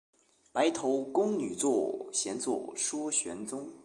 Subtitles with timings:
[0.51, 1.61] 白头宫女在，
[2.11, 3.69] 闲坐说玄宗。